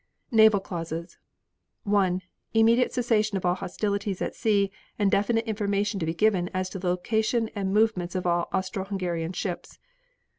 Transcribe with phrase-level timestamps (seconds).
[0.31, 1.19] Naval Clauses
[1.83, 2.23] 1.
[2.55, 6.79] Immediate cessation of all hostilities at sea and definite information to be given as to
[6.79, 9.77] the location and movements of all Austro Hungarian ships.